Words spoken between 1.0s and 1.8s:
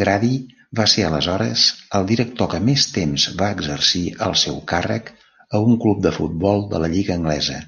aleshores